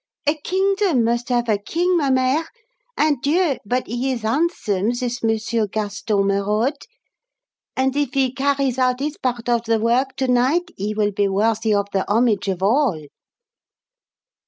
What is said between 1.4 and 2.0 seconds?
a king,